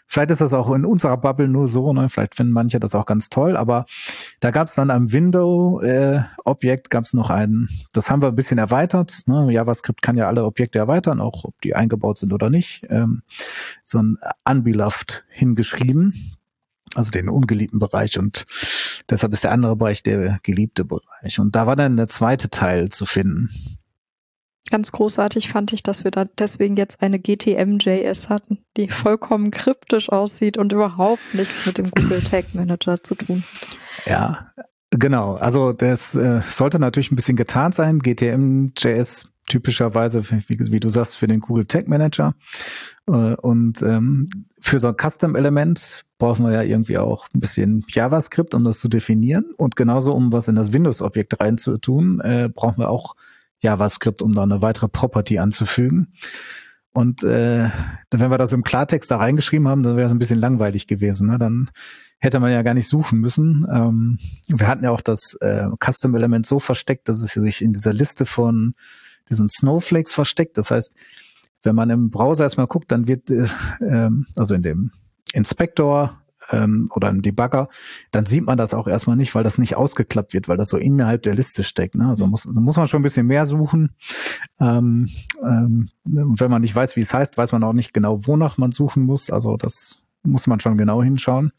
Vielleicht 0.07 0.31
ist 0.31 0.41
das 0.41 0.53
auch 0.53 0.71
in 0.71 0.85
unserer 0.85 1.17
Bubble 1.17 1.47
nur 1.47 1.67
so, 1.67 1.93
ne? 1.93 2.09
vielleicht 2.09 2.35
finden 2.35 2.53
manche 2.53 2.79
das 2.79 2.95
auch 2.95 3.05
ganz 3.05 3.29
toll, 3.29 3.57
aber 3.57 3.85
da 4.39 4.51
gab 4.51 4.67
es 4.67 4.75
dann 4.75 4.89
am 4.89 5.11
Window-Objekt 5.11 6.87
äh, 6.87 6.89
gab 6.89 7.05
es 7.05 7.13
noch 7.13 7.29
einen, 7.29 7.69
das 7.93 8.09
haben 8.09 8.21
wir 8.21 8.29
ein 8.29 8.35
bisschen 8.35 8.57
erweitert. 8.57 9.23
Ne? 9.27 9.51
JavaScript 9.51 10.01
kann 10.01 10.17
ja 10.17 10.27
alle 10.27 10.45
Objekte 10.45 10.79
erweitern, 10.79 11.21
auch 11.21 11.43
ob 11.43 11.61
die 11.61 11.75
eingebaut 11.75 12.17
sind 12.17 12.33
oder 12.33 12.49
nicht. 12.49 12.85
Ähm, 12.89 13.23
so 13.83 13.99
ein 13.99 14.17
Unbeloved 14.47 15.25
hingeschrieben, 15.29 16.37
also 16.95 17.11
den 17.11 17.29
ungeliebten 17.29 17.79
Bereich 17.79 18.17
und 18.17 18.45
deshalb 19.09 19.33
ist 19.33 19.43
der 19.43 19.51
andere 19.51 19.75
Bereich 19.75 20.03
der 20.03 20.39
geliebte 20.43 20.85
Bereich. 20.85 21.39
Und 21.39 21.55
da 21.55 21.67
war 21.67 21.75
dann 21.75 21.97
der 21.97 22.09
zweite 22.09 22.49
Teil 22.49 22.89
zu 22.89 23.05
finden. 23.05 23.78
Ganz 24.69 24.91
großartig 24.91 25.49
fand 25.49 25.73
ich, 25.73 25.81
dass 25.81 26.03
wir 26.03 26.11
da 26.11 26.25
deswegen 26.25 26.75
jetzt 26.75 27.01
eine 27.01 27.19
GTM.js 27.19 28.29
hatten, 28.29 28.59
die 28.77 28.87
vollkommen 28.87 29.51
kryptisch 29.51 30.09
aussieht 30.09 30.57
und 30.57 30.73
überhaupt 30.73 31.33
nichts 31.33 31.65
mit 31.65 31.77
dem 31.77 31.89
Google 31.89 32.21
Tag 32.21 32.53
Manager 32.53 33.01
zu 33.01 33.15
tun. 33.15 33.43
Ja, 34.05 34.51
genau. 34.91 35.35
Also 35.35 35.73
das 35.73 36.13
äh, 36.15 36.41
sollte 36.49 36.79
natürlich 36.79 37.11
ein 37.11 37.15
bisschen 37.15 37.35
getarnt 37.35 37.73
sein. 37.73 37.99
GTM.js 37.99 39.29
typischerweise, 39.47 40.23
wie, 40.29 40.71
wie, 40.71 40.79
du 40.79 40.89
sagst, 40.89 41.17
für 41.17 41.27
den 41.27 41.39
Google 41.39 41.65
Tag 41.65 41.87
Manager. 41.87 42.35
Äh, 43.07 43.11
und 43.35 43.81
ähm, 43.81 44.27
für 44.59 44.79
so 44.79 44.89
ein 44.89 44.95
Custom-Element 44.95 46.05
brauchen 46.19 46.45
wir 46.45 46.53
ja 46.53 46.61
irgendwie 46.61 46.97
auch 46.97 47.27
ein 47.33 47.39
bisschen 47.39 47.85
JavaScript, 47.89 48.53
um 48.53 48.63
das 48.63 48.79
zu 48.79 48.87
definieren. 48.87 49.45
Und 49.57 49.75
genauso, 49.75 50.13
um 50.13 50.31
was 50.31 50.47
in 50.47 50.55
das 50.55 50.71
Windows-Objekt 50.71 51.39
reinzutun, 51.39 52.19
äh, 52.21 52.49
brauchen 52.53 52.77
wir 52.77 52.89
auch 52.89 53.15
JavaScript, 53.59 54.21
um 54.21 54.33
da 54.33 54.43
eine 54.43 54.61
weitere 54.61 54.87
Property 54.87 55.39
anzufügen. 55.39 56.13
Und 56.91 57.23
äh, 57.23 57.69
wenn 58.11 58.31
wir 58.31 58.37
das 58.37 58.51
im 58.51 58.63
Klartext 58.63 59.11
da 59.11 59.17
reingeschrieben 59.17 59.67
haben, 59.67 59.83
dann 59.83 59.95
wäre 59.95 60.07
es 60.07 60.11
ein 60.11 60.19
bisschen 60.19 60.39
langweilig 60.39 60.87
gewesen. 60.87 61.27
Ne? 61.29 61.37
Dann 61.37 61.69
hätte 62.19 62.39
man 62.39 62.51
ja 62.51 62.61
gar 62.61 62.73
nicht 62.73 62.87
suchen 62.87 63.19
müssen. 63.19 63.65
Ähm, 63.71 64.17
wir 64.47 64.67
hatten 64.67 64.83
ja 64.83 64.91
auch 64.91 65.01
das 65.01 65.35
äh, 65.35 65.67
Custom-Element 65.79 66.45
so 66.45 66.59
versteckt, 66.59 67.07
dass 67.07 67.21
es 67.21 67.31
sich 67.31 67.61
in 67.61 67.73
dieser 67.73 67.93
Liste 67.93 68.25
von 68.25 68.73
diesen 69.29 69.49
Snowflakes 69.49 70.13
versteckt. 70.13 70.57
Das 70.57 70.71
heißt, 70.71 70.93
wenn 71.63 71.75
man 71.75 71.89
im 71.89 72.09
Browser 72.09 72.43
erstmal 72.43 72.67
guckt, 72.67 72.91
dann 72.91 73.07
wird, 73.07 73.29
äh, 73.29 73.47
ähm, 73.81 74.25
also 74.35 74.55
in 74.55 74.63
dem 74.63 74.91
Inspektor 75.33 76.21
ähm, 76.51 76.89
oder 76.93 77.09
ein 77.09 77.21
Debugger, 77.21 77.69
dann 78.11 78.25
sieht 78.25 78.45
man 78.45 78.57
das 78.57 78.73
auch 78.73 78.87
erstmal 78.87 79.15
nicht, 79.15 79.35
weil 79.35 79.43
das 79.43 79.57
nicht 79.57 79.75
ausgeklappt 79.75 80.33
wird, 80.33 80.47
weil 80.47 80.57
das 80.57 80.69
so 80.69 80.77
innerhalb 80.77 81.23
der 81.23 81.35
Liste 81.35 81.63
steckt. 81.63 81.95
Ne? 81.95 82.07
Also 82.07 82.25
mhm. 82.25 82.31
muss, 82.31 82.45
muss 82.45 82.77
man 82.77 82.87
schon 82.87 83.01
ein 83.01 83.03
bisschen 83.03 83.27
mehr 83.27 83.45
suchen. 83.45 83.91
Ähm, 84.59 85.09
ähm, 85.43 85.89
und 86.05 86.39
wenn 86.39 86.51
man 86.51 86.61
nicht 86.61 86.75
weiß, 86.75 86.95
wie 86.95 87.01
es 87.01 87.13
heißt, 87.13 87.37
weiß 87.37 87.51
man 87.51 87.63
auch 87.63 87.73
nicht 87.73 87.93
genau, 87.93 88.25
wonach 88.27 88.57
man 88.57 88.71
suchen 88.71 89.03
muss. 89.03 89.29
Also 89.29 89.57
das 89.57 89.99
muss 90.23 90.47
man 90.47 90.59
schon 90.59 90.77
genau 90.77 91.01
hinschauen. 91.01 91.51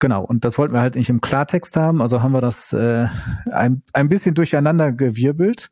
Genau, 0.00 0.22
und 0.24 0.44
das 0.44 0.58
wollten 0.58 0.74
wir 0.74 0.80
halt 0.80 0.94
nicht 0.94 1.10
im 1.10 1.20
Klartext 1.20 1.76
haben, 1.76 2.00
also 2.00 2.22
haben 2.22 2.30
wir 2.30 2.40
das 2.40 2.72
äh, 2.72 3.08
ein, 3.50 3.82
ein 3.92 4.08
bisschen 4.08 4.36
durcheinander 4.36 4.92
gewirbelt. 4.92 5.70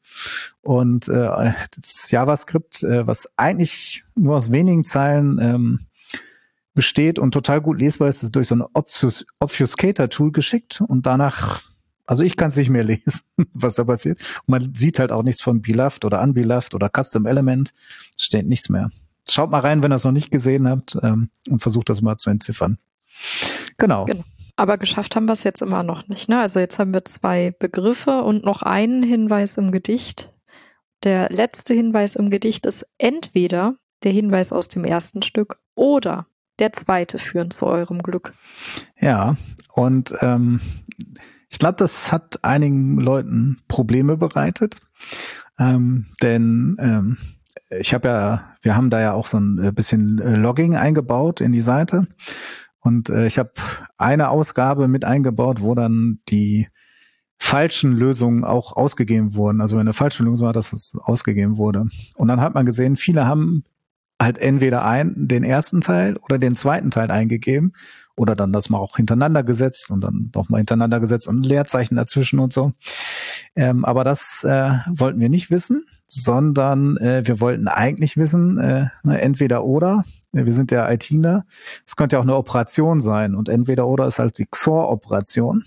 Und 0.62 1.06
äh, 1.06 1.52
das 1.80 2.10
JavaScript, 2.10 2.82
äh, 2.82 3.06
was 3.06 3.28
eigentlich 3.36 4.02
nur 4.16 4.36
aus 4.36 4.50
wenigen 4.50 4.82
Zeilen 4.82 5.38
ähm, 5.40 5.80
besteht 6.76 7.18
und 7.18 7.32
total 7.32 7.60
gut 7.60 7.80
lesbar 7.80 8.08
ist, 8.08 8.22
ist 8.22 8.36
durch 8.36 8.46
so 8.46 8.54
ein 8.54 8.62
Obfus 8.74 9.26
Obfuscator-Tool 9.40 10.30
geschickt 10.30 10.80
und 10.86 11.06
danach, 11.06 11.62
also 12.06 12.22
ich 12.22 12.36
kann 12.36 12.50
es 12.50 12.56
nicht 12.56 12.70
mehr 12.70 12.84
lesen, 12.84 13.22
was 13.52 13.74
da 13.74 13.84
passiert. 13.84 14.20
Und 14.46 14.48
man 14.48 14.74
sieht 14.74 15.00
halt 15.00 15.10
auch 15.10 15.24
nichts 15.24 15.42
von 15.42 15.62
Beloved 15.62 16.04
oder 16.04 16.22
Unbeloved 16.22 16.74
oder 16.74 16.88
Custom 16.94 17.26
Element, 17.26 17.72
steht 18.16 18.46
nichts 18.46 18.68
mehr. 18.68 18.90
Schaut 19.28 19.50
mal 19.50 19.60
rein, 19.60 19.82
wenn 19.82 19.90
ihr 19.90 19.96
es 19.96 20.04
noch 20.04 20.12
nicht 20.12 20.30
gesehen 20.30 20.68
habt 20.68 20.96
ähm, 21.02 21.30
und 21.48 21.60
versucht 21.60 21.88
das 21.88 22.00
mal 22.00 22.16
zu 22.16 22.30
entziffern. 22.30 22.78
Genau. 23.78 24.04
genau. 24.04 24.22
Aber 24.54 24.78
geschafft 24.78 25.16
haben 25.16 25.26
wir 25.26 25.32
es 25.32 25.42
jetzt 25.42 25.62
immer 25.62 25.82
noch 25.82 26.06
nicht. 26.06 26.28
Ne? 26.28 26.38
Also 26.38 26.60
jetzt 26.60 26.78
haben 26.78 26.94
wir 26.94 27.04
zwei 27.04 27.54
Begriffe 27.58 28.22
und 28.22 28.44
noch 28.44 28.62
einen 28.62 29.02
Hinweis 29.02 29.56
im 29.58 29.72
Gedicht. 29.72 30.32
Der 31.02 31.28
letzte 31.30 31.74
Hinweis 31.74 32.16
im 32.16 32.30
Gedicht 32.30 32.64
ist 32.64 32.86
entweder 32.98 33.74
der 34.04 34.12
Hinweis 34.12 34.52
aus 34.52 34.68
dem 34.68 34.84
ersten 34.84 35.22
Stück 35.22 35.58
oder 35.74 36.26
der 36.58 36.72
zweite 36.72 37.18
führen 37.18 37.50
zu 37.50 37.66
eurem 37.66 38.02
Glück. 38.02 38.34
Ja, 38.98 39.36
und 39.72 40.14
ähm, 40.20 40.60
ich 41.48 41.58
glaube, 41.58 41.76
das 41.76 42.12
hat 42.12 42.44
einigen 42.44 42.98
Leuten 42.98 43.58
Probleme 43.68 44.16
bereitet, 44.16 44.76
ähm, 45.58 46.06
denn 46.22 46.76
ähm, 46.78 47.18
ich 47.70 47.94
habe 47.94 48.08
ja, 48.08 48.56
wir 48.62 48.76
haben 48.76 48.90
da 48.90 49.00
ja 49.00 49.12
auch 49.12 49.26
so 49.26 49.38
ein 49.38 49.62
äh, 49.62 49.72
bisschen 49.72 50.18
äh, 50.20 50.36
Logging 50.36 50.76
eingebaut 50.76 51.40
in 51.40 51.52
die 51.52 51.62
Seite 51.62 52.06
und 52.80 53.08
äh, 53.10 53.26
ich 53.26 53.38
habe 53.38 53.52
eine 53.98 54.28
Ausgabe 54.30 54.86
mit 54.88 55.04
eingebaut, 55.04 55.60
wo 55.60 55.74
dann 55.74 56.20
die 56.28 56.68
falschen 57.38 57.92
Lösungen 57.92 58.44
auch 58.44 58.76
ausgegeben 58.76 59.34
wurden. 59.34 59.60
Also 59.60 59.76
wenn 59.76 59.82
eine 59.82 59.92
falsche 59.92 60.22
Lösung 60.22 60.46
war, 60.46 60.52
dass 60.52 60.72
es 60.72 60.96
ausgegeben 61.02 61.58
wurde. 61.58 61.86
Und 62.16 62.28
dann 62.28 62.40
hat 62.40 62.54
man 62.54 62.64
gesehen, 62.64 62.96
viele 62.96 63.26
haben 63.26 63.64
halt 64.20 64.38
entweder 64.38 64.84
ein, 64.84 65.14
den 65.16 65.44
ersten 65.44 65.80
Teil 65.80 66.16
oder 66.16 66.38
den 66.38 66.54
zweiten 66.54 66.90
Teil 66.90 67.10
eingegeben 67.10 67.72
oder 68.16 68.34
dann 68.34 68.52
das 68.52 68.70
mal 68.70 68.78
auch 68.78 68.96
hintereinander 68.96 69.42
gesetzt 69.42 69.90
und 69.90 70.00
dann 70.00 70.30
doch 70.32 70.48
mal 70.48 70.58
hintereinander 70.58 71.00
gesetzt 71.00 71.28
und 71.28 71.44
Leerzeichen 71.44 71.96
dazwischen 71.96 72.38
und 72.38 72.52
so. 72.52 72.72
Ähm, 73.54 73.84
aber 73.84 74.04
das 74.04 74.42
äh, 74.44 74.70
wollten 74.88 75.20
wir 75.20 75.28
nicht 75.28 75.50
wissen, 75.50 75.86
sondern 76.08 76.96
äh, 76.96 77.22
wir 77.26 77.40
wollten 77.40 77.68
eigentlich 77.68 78.16
wissen, 78.16 78.58
äh, 78.58 78.88
ne, 79.02 79.20
entweder 79.20 79.64
oder. 79.64 80.04
Wir 80.32 80.52
sind 80.52 80.70
ja 80.70 80.90
ITler. 80.90 81.46
Es 81.86 81.96
könnte 81.96 82.16
ja 82.16 82.20
auch 82.20 82.24
eine 82.24 82.36
Operation 82.36 83.00
sein 83.00 83.34
und 83.34 83.48
entweder 83.48 83.86
oder 83.86 84.06
ist 84.06 84.18
halt 84.18 84.36
die 84.36 84.44
XOR-Operation. 84.44 85.64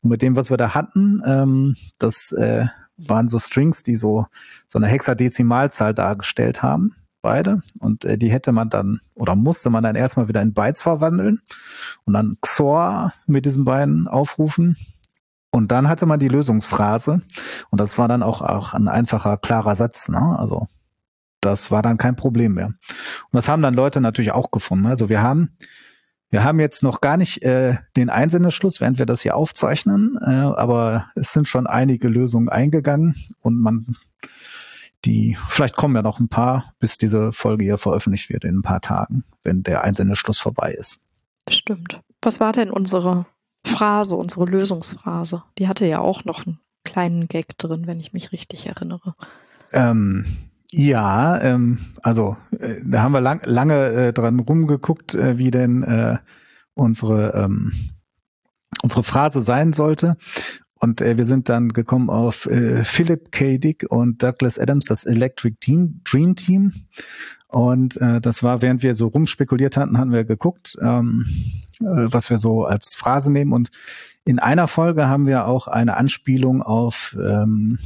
Und 0.00 0.10
mit 0.10 0.22
dem, 0.22 0.36
was 0.36 0.48
wir 0.48 0.56
da 0.56 0.74
hatten, 0.74 1.22
ähm, 1.26 1.74
das 1.98 2.30
äh, 2.32 2.66
waren 2.96 3.26
so 3.26 3.40
Strings, 3.40 3.82
die 3.82 3.96
so 3.96 4.26
so 4.68 4.78
eine 4.78 4.86
Hexadezimalzahl 4.86 5.92
dargestellt 5.92 6.62
haben 6.62 6.94
beide. 7.26 7.60
Und 7.80 8.04
äh, 8.04 8.16
die 8.16 8.30
hätte 8.30 8.52
man 8.52 8.70
dann 8.70 9.00
oder 9.14 9.34
musste 9.34 9.68
man 9.68 9.82
dann 9.82 9.96
erstmal 9.96 10.28
wieder 10.28 10.42
in 10.42 10.54
Bytes 10.54 10.80
verwandeln 10.82 11.40
und 12.04 12.12
dann 12.12 12.36
XOR 12.40 13.12
mit 13.26 13.46
diesen 13.46 13.64
beiden 13.64 14.06
aufrufen. 14.06 14.76
Und 15.50 15.72
dann 15.72 15.88
hatte 15.88 16.06
man 16.06 16.20
die 16.20 16.28
Lösungsphrase. 16.28 17.22
Und 17.70 17.80
das 17.80 17.98
war 17.98 18.06
dann 18.06 18.22
auch, 18.22 18.42
auch 18.42 18.74
ein 18.74 18.86
einfacher, 18.86 19.38
klarer 19.38 19.74
Satz. 19.74 20.08
Ne? 20.08 20.36
Also 20.38 20.68
das 21.40 21.72
war 21.72 21.82
dann 21.82 21.98
kein 21.98 22.14
Problem 22.14 22.54
mehr. 22.54 22.66
Und 22.66 23.32
das 23.32 23.48
haben 23.48 23.62
dann 23.62 23.74
Leute 23.74 24.00
natürlich 24.00 24.30
auch 24.30 24.52
gefunden. 24.52 24.86
Also 24.86 25.08
wir 25.08 25.20
haben 25.20 25.50
wir 26.30 26.44
haben 26.44 26.60
jetzt 26.60 26.82
noch 26.82 27.00
gar 27.00 27.16
nicht 27.16 27.42
äh, 27.44 27.76
den 27.96 28.10
Einsendeschluss, 28.10 28.80
während 28.80 28.98
wir 28.98 29.06
das 29.06 29.22
hier 29.22 29.36
aufzeichnen, 29.36 30.18
äh, 30.20 30.30
aber 30.30 31.06
es 31.14 31.32
sind 31.32 31.46
schon 31.46 31.66
einige 31.66 32.08
Lösungen 32.08 32.48
eingegangen 32.48 33.14
und 33.40 33.60
man 33.60 33.96
die, 35.06 35.38
vielleicht 35.48 35.76
kommen 35.76 35.94
ja 35.94 36.02
noch 36.02 36.18
ein 36.18 36.28
paar, 36.28 36.74
bis 36.78 36.98
diese 36.98 37.32
Folge 37.32 37.64
hier 37.64 37.78
veröffentlicht 37.78 38.28
wird 38.28 38.44
in 38.44 38.58
ein 38.58 38.62
paar 38.62 38.80
Tagen, 38.80 39.24
wenn 39.42 39.62
der 39.62 39.84
Einsendeschluss 39.84 40.38
vorbei 40.38 40.72
ist. 40.72 41.00
Bestimmt. 41.44 42.00
Was 42.20 42.40
war 42.40 42.52
denn 42.52 42.70
unsere 42.70 43.26
Phrase, 43.64 44.16
unsere 44.16 44.44
Lösungsphrase? 44.46 45.44
Die 45.58 45.68
hatte 45.68 45.86
ja 45.86 46.00
auch 46.00 46.24
noch 46.24 46.46
einen 46.46 46.58
kleinen 46.84 47.28
Gag 47.28 47.56
drin, 47.56 47.86
wenn 47.86 48.00
ich 48.00 48.12
mich 48.12 48.32
richtig 48.32 48.66
erinnere. 48.66 49.14
Ähm, 49.72 50.26
ja, 50.72 51.40
ähm, 51.40 51.78
also 52.02 52.36
äh, 52.58 52.74
da 52.84 53.02
haben 53.02 53.12
wir 53.12 53.20
lang, 53.20 53.40
lange 53.44 53.86
äh, 53.86 54.12
dran 54.12 54.40
rumgeguckt, 54.40 55.14
äh, 55.14 55.38
wie 55.38 55.50
denn 55.50 55.82
äh, 55.84 56.18
unsere 56.74 57.32
ähm, 57.34 57.72
unsere 58.82 59.02
Phrase 59.02 59.40
sein 59.40 59.72
sollte. 59.72 60.16
Und 60.78 61.00
äh, 61.00 61.16
wir 61.16 61.24
sind 61.24 61.48
dann 61.48 61.70
gekommen 61.70 62.10
auf 62.10 62.46
äh, 62.46 62.84
Philip 62.84 63.32
K. 63.32 63.58
Dick 63.58 63.86
und 63.88 64.22
Douglas 64.22 64.58
Adams, 64.58 64.84
das 64.84 65.04
Electric 65.04 65.56
Team, 65.60 66.00
Dream 66.04 66.36
Team. 66.36 66.72
Und 67.48 67.96
äh, 68.00 68.20
das 68.20 68.42
war, 68.42 68.60
während 68.60 68.82
wir 68.82 68.96
so 68.96 69.08
rumspekuliert 69.08 69.76
hatten, 69.76 69.98
haben 69.98 70.12
wir 70.12 70.24
geguckt, 70.24 70.76
ähm, 70.82 71.24
äh, 71.80 71.84
was 71.84 72.28
wir 72.28 72.36
so 72.36 72.64
als 72.64 72.94
Phrase 72.94 73.32
nehmen. 73.32 73.52
Und 73.52 73.70
in 74.24 74.38
einer 74.38 74.68
Folge 74.68 75.08
haben 75.08 75.26
wir 75.26 75.46
auch 75.46 75.66
eine 75.66 75.96
Anspielung 75.96 76.62
auf 76.62 77.16
ähm, 77.18 77.78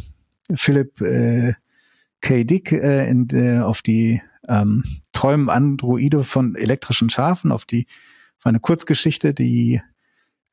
Philip 0.52 1.00
äh, 1.00 1.54
K. 2.20 2.44
Dick, 2.44 2.72
äh, 2.72 3.08
in, 3.08 3.28
äh, 3.30 3.60
auf 3.60 3.82
die 3.82 4.20
ähm, 4.48 4.84
Träumen 5.12 5.48
Androide 5.48 6.24
von 6.24 6.54
elektrischen 6.56 7.10
Schafen, 7.10 7.52
auf 7.52 7.64
die 7.64 7.86
auf 8.38 8.46
eine 8.46 8.58
Kurzgeschichte, 8.58 9.34
die 9.34 9.82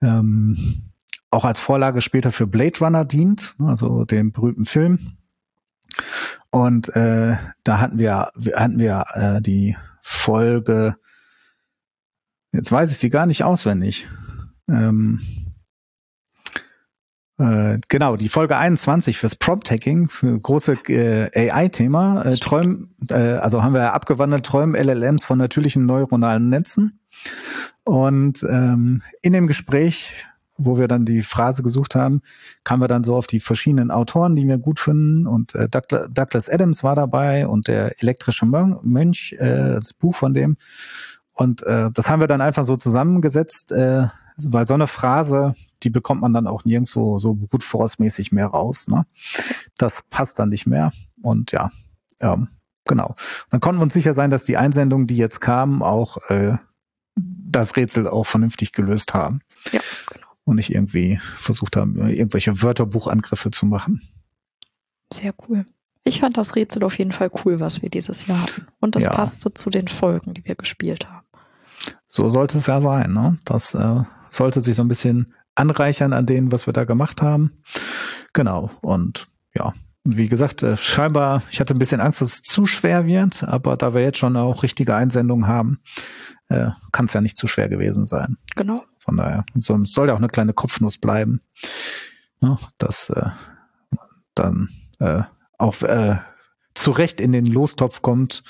ähm, 0.02 0.92
auch 1.30 1.46
als 1.46 1.60
Vorlage 1.60 2.02
später 2.02 2.32
für 2.32 2.48
Blade 2.48 2.80
Runner 2.80 3.06
dient, 3.06 3.56
also 3.60 4.06
dem 4.06 4.32
berühmten 4.32 4.66
Film. 4.66 5.18
Und 6.50 6.90
äh, 6.96 7.38
da 7.64 7.80
hatten 7.80 7.98
wir 7.98 8.32
hatten 8.56 8.80
wir 8.80 9.04
äh, 9.14 9.42
die 9.42 9.76
Folge, 10.02 10.96
jetzt 12.52 12.72
weiß 12.72 12.92
ich 12.92 12.98
sie 12.98 13.10
gar 13.10 13.26
nicht 13.26 13.44
auswendig. 13.44 14.08
Ähm, 14.70 15.22
äh, 17.40 17.80
genau, 17.88 18.16
die 18.16 18.30
Folge 18.30 18.58
21 18.58 19.18
fürs 19.18 19.36
Prompt 19.36 19.70
Hacking, 19.70 20.10
für 20.10 20.40
große 20.40 20.78
äh, 20.88 21.52
AI-Thema. 21.52 22.24
Äh, 22.24 22.38
Träumen, 22.38 22.96
äh, 23.10 23.14
also 23.14 23.64
haben 23.64 23.74
wir 23.74 23.94
abgewandelt 23.94 24.46
Träumen 24.46 24.76
LLMs 24.76 25.26
von 25.26 25.38
natürlichen 25.38 25.86
neuronalen 25.86 26.50
Netzen. 26.50 27.00
Und 27.84 28.44
ähm, 28.44 29.04
in 29.22 29.34
dem 29.34 29.48
Gespräch 29.48 30.26
wo 30.58 30.78
wir 30.78 30.88
dann 30.88 31.06
die 31.06 31.22
Phrase 31.22 31.64
gesucht 31.64 31.96
haben, 31.96 32.22
kamen 32.64 32.82
wir 32.82 32.88
dann 32.88 33.04
so 33.04 33.16
auf 33.16 33.28
die 33.28 33.40
verschiedenen 33.40 33.92
Autoren, 33.92 34.36
die 34.36 34.48
wir 34.48 34.58
gut 34.58 34.80
finden. 34.80 35.28
Und 35.28 35.56
äh, 35.56 35.70
Douglas 35.70 36.50
Adams 36.50 36.84
war 36.84 36.96
dabei 36.96 37.48
und 37.48 37.68
der 37.68 38.02
elektrische 38.02 38.46
Mönch, 38.46 39.36
äh, 39.40 39.76
das 39.76 39.94
Buch 39.94 40.16
von 40.16 40.34
dem. 40.34 40.58
Und 41.34 41.62
äh, 41.64 41.92
das 41.94 42.10
haben 42.10 42.20
wir 42.20 42.28
dann 42.28 42.42
einfach 42.42 42.66
so 42.66 42.76
zusammengesetzt, 42.78 43.72
äh, 43.72 44.08
weil 44.38 44.68
so 44.68 44.74
eine 44.74 44.88
Phrase, 44.88 45.56
die 45.84 45.90
bekommt 45.90 46.22
man 46.22 46.34
dann 46.34 46.48
auch 46.48 46.66
nirgendwo 46.66 47.20
so 47.20 47.36
gut 47.36 47.64
force-mäßig 47.64 48.32
mehr 48.32 48.48
raus. 48.48 48.88
Ne? 48.88 49.06
Das 49.78 50.04
passt 50.10 50.40
dann 50.40 50.50
nicht 50.50 50.66
mehr. 50.66 50.92
Und 51.22 51.52
ja, 51.52 51.72
ähm, 52.20 52.50
genau. 52.86 53.16
dann 53.52 53.62
konnten 53.62 53.80
wir 53.80 53.84
uns 53.84 53.94
sicher 53.94 54.14
sein, 54.14 54.32
dass 54.32 54.44
die 54.44 54.58
Einsendungen, 54.58 55.08
die 55.08 55.18
jetzt 55.18 55.40
kamen, 55.42 55.84
auch 55.84 56.18
äh, 56.30 56.58
das 57.16 57.76
Rätsel 57.76 58.08
auch 58.08 58.26
vernünftig 58.26 58.74
gelöst 58.74 59.14
haben. 59.14 59.42
Ja, 59.72 59.82
genau 60.12 60.27
und 60.48 60.56
nicht 60.56 60.74
irgendwie 60.74 61.20
versucht 61.38 61.76
haben, 61.76 61.98
irgendwelche 62.08 62.62
Wörterbuchangriffe 62.62 63.52
zu 63.52 63.66
machen. 63.66 64.02
Sehr 65.12 65.34
cool. 65.48 65.66
Ich 66.06 66.22
fand 66.22 66.38
das 66.38 66.56
Rätsel 66.56 66.84
auf 66.86 66.98
jeden 66.98 67.12
Fall 67.12 67.30
cool, 67.44 67.60
was 67.60 67.82
wir 67.82 67.90
dieses 67.90 68.28
Jahr 68.28 68.42
hatten. 68.42 68.68
Und 68.80 68.96
das 68.96 69.04
ja. 69.04 69.12
passte 69.12 69.54
zu 69.54 69.70
den 69.70 69.90
Folgen, 69.90 70.34
die 70.34 70.46
wir 70.46 70.56
gespielt 70.56 71.10
haben. 71.10 71.28
So 72.08 72.30
sollte 72.30 72.58
es 72.60 72.68
ja 72.68 72.80
sein. 72.80 73.12
Ne? 73.12 73.38
Das 73.44 73.74
äh, 73.74 74.04
sollte 74.30 74.62
sich 74.62 74.78
so 74.78 74.84
ein 74.84 74.88
bisschen 74.88 75.34
anreichern 75.56 76.14
an 76.14 76.26
denen, 76.26 76.54
was 76.54 76.66
wir 76.66 76.72
da 76.72 76.86
gemacht 76.86 77.22
haben. 77.22 77.52
Genau. 78.32 78.72
Und 78.80 79.28
ja, 79.54 79.74
wie 80.06 80.30
gesagt, 80.30 80.64
äh, 80.64 80.78
scheinbar, 80.78 81.44
ich 81.52 81.60
hatte 81.60 81.74
ein 81.74 81.80
bisschen 81.80 82.00
Angst, 82.00 82.22
dass 82.22 82.36
es 82.36 82.42
zu 82.42 82.66
schwer 82.66 83.06
wird, 83.06 83.44
aber 83.44 83.76
da 83.76 83.94
wir 83.94 84.02
jetzt 84.02 84.20
schon 84.20 84.38
auch 84.38 84.64
richtige 84.64 84.96
Einsendungen 84.96 85.48
haben, 85.48 85.80
äh, 86.48 86.70
kann 86.94 87.06
es 87.06 87.14
ja 87.14 87.20
nicht 87.20 87.36
zu 87.36 87.48
schwer 87.48 87.68
gewesen 87.68 88.06
sein. 88.06 88.38
Genau. 88.56 88.86
Von 89.08 89.16
daher 89.16 89.46
soll, 89.56 89.86
soll 89.86 90.10
ja 90.10 90.14
auch 90.14 90.18
eine 90.18 90.28
kleine 90.28 90.52
Kopfnuss 90.52 90.98
bleiben, 90.98 91.40
ne, 92.42 92.58
dass 92.78 93.10
äh, 93.10 93.30
dann 94.36 94.68
äh, 95.00 95.22
auch 95.58 95.82
äh, 95.82 96.18
zu 96.74 96.92
Recht 96.92 97.22
in 97.22 97.32
den 97.32 97.46
Lostopf 97.46 98.02
kommt 98.02 98.44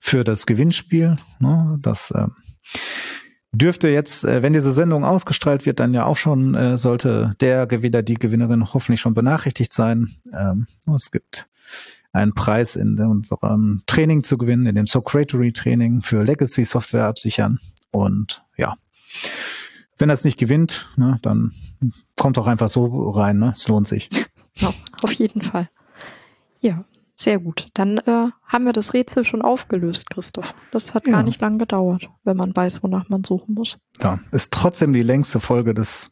für 0.00 0.24
das 0.24 0.46
Gewinnspiel. 0.46 1.18
Ne, 1.40 1.78
das 1.82 2.10
äh, 2.10 2.26
dürfte 3.52 3.88
jetzt, 3.88 4.24
äh, 4.24 4.42
wenn 4.42 4.54
diese 4.54 4.72
Sendung 4.72 5.04
ausgestrahlt 5.04 5.66
wird, 5.66 5.78
dann 5.78 5.92
ja 5.92 6.06
auch 6.06 6.16
schon, 6.16 6.54
äh, 6.54 6.78
sollte 6.78 7.36
der 7.42 7.66
Gewinner, 7.66 8.02
die 8.02 8.14
Gewinnerin 8.14 8.72
hoffentlich 8.72 9.02
schon 9.02 9.12
benachrichtigt 9.12 9.74
sein. 9.74 10.16
Ähm, 10.32 10.66
es 10.96 11.10
gibt 11.10 11.48
einen 12.12 12.32
Preis 12.32 12.76
in 12.76 12.98
unserem 12.98 13.82
Training 13.86 14.22
zu 14.22 14.38
gewinnen, 14.38 14.64
in 14.64 14.74
dem 14.74 14.86
Socratory 14.86 15.52
Training 15.52 16.00
für 16.00 16.22
Legacy 16.22 16.64
Software 16.64 17.04
absichern. 17.04 17.58
Und 17.90 18.42
ja, 18.56 18.74
wenn 19.98 20.10
er 20.10 20.14
es 20.14 20.24
nicht 20.24 20.38
gewinnt, 20.38 20.88
ne, 20.96 21.18
dann 21.22 21.52
kommt 22.16 22.36
doch 22.36 22.46
einfach 22.46 22.68
so 22.68 23.10
rein, 23.10 23.38
ne? 23.38 23.52
Es 23.54 23.68
lohnt 23.68 23.86
sich. 23.86 24.10
Ja, 24.60 24.74
auf 25.04 25.12
jeden 25.12 25.40
Fall. 25.40 25.70
Ja, 26.58 26.84
sehr 27.14 27.38
gut. 27.38 27.68
Dann 27.74 27.98
äh, 27.98 28.30
haben 28.44 28.64
wir 28.64 28.72
das 28.72 28.92
Rätsel 28.92 29.24
schon 29.24 29.40
aufgelöst, 29.40 30.10
Christoph. 30.10 30.52
Das 30.72 30.94
hat 30.94 31.06
ja. 31.06 31.12
gar 31.12 31.22
nicht 31.22 31.40
lang 31.40 31.58
gedauert, 31.58 32.10
wenn 32.24 32.36
man 32.36 32.56
weiß, 32.56 32.82
wonach 32.82 33.08
man 33.08 33.22
suchen 33.22 33.54
muss. 33.54 33.78
Ja, 34.00 34.18
ist 34.32 34.52
trotzdem 34.52 34.92
die 34.92 35.02
längste 35.02 35.38
Folge 35.38 35.74
des 35.74 36.10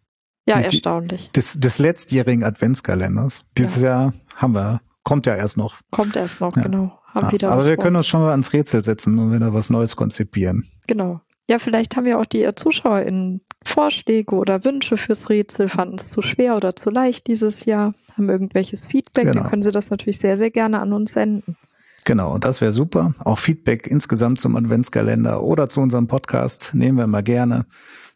ja, 0.48 0.58
des, 0.58 0.72
erstaunlich. 0.72 1.30
Des, 1.32 1.58
des 1.58 1.78
letztjährigen 1.78 2.44
Adventskalenders. 2.44 3.42
Dieses 3.58 3.82
ja. 3.82 3.88
Jahr 3.88 4.14
haben 4.36 4.54
wir, 4.54 4.80
kommt 5.02 5.26
ja 5.26 5.34
erst 5.34 5.56
noch. 5.56 5.76
Kommt 5.90 6.14
erst 6.14 6.40
noch, 6.40 6.56
ja. 6.56 6.62
genau. 6.62 6.98
Haben 7.06 7.32
wieder 7.32 7.50
aber 7.50 7.64
wir 7.64 7.76
können 7.76 7.96
uns 7.96 8.06
schon 8.06 8.20
mal 8.20 8.30
ans 8.30 8.52
Rätsel 8.52 8.84
setzen 8.84 9.18
und 9.18 9.32
wieder 9.32 9.54
was 9.54 9.70
Neues 9.70 9.96
konzipieren. 9.96 10.70
Genau. 10.86 11.20
Ja, 11.48 11.58
vielleicht 11.58 11.96
haben 11.96 12.06
ja 12.06 12.18
auch 12.18 12.26
die 12.26 12.48
ZuschauerInnen 12.54 13.40
Vorschläge 13.64 14.34
oder 14.34 14.64
Wünsche 14.64 14.96
fürs 14.96 15.30
Rätsel, 15.30 15.68
fanden 15.68 15.96
es 15.96 16.08
zu 16.10 16.22
schwer 16.22 16.56
oder 16.56 16.74
zu 16.74 16.90
leicht 16.90 17.28
dieses 17.28 17.64
Jahr, 17.64 17.94
haben 18.16 18.28
irgendwelches 18.28 18.86
Feedback, 18.86 19.24
genau. 19.24 19.42
dann 19.42 19.50
können 19.50 19.62
sie 19.62 19.70
das 19.70 19.90
natürlich 19.90 20.18
sehr, 20.18 20.36
sehr 20.36 20.50
gerne 20.50 20.80
an 20.80 20.92
uns 20.92 21.12
senden. 21.12 21.56
Genau, 22.04 22.38
das 22.38 22.60
wäre 22.60 22.72
super. 22.72 23.14
Auch 23.18 23.38
Feedback 23.38 23.86
insgesamt 23.88 24.40
zum 24.40 24.54
Adventskalender 24.54 25.42
oder 25.42 25.68
zu 25.68 25.80
unserem 25.80 26.06
Podcast 26.06 26.70
nehmen 26.72 26.98
wir 26.98 27.06
mal 27.08 27.22
gerne. 27.22 27.66